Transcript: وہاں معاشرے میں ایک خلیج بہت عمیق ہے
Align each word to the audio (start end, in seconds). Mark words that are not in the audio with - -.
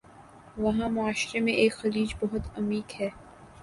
وہاں 0.57 0.89
معاشرے 0.89 1.39
میں 1.39 1.53
ایک 1.53 1.73
خلیج 1.73 2.15
بہت 2.21 2.57
عمیق 2.59 2.99
ہے 3.01 3.09